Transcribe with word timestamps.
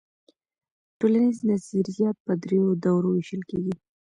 ټولنیز 0.99 1.37
نظریات 1.49 2.17
په 2.25 2.33
درېیو 2.41 2.79
دورو 2.83 3.07
وېشل 3.11 3.41
کيږي. 3.49 3.73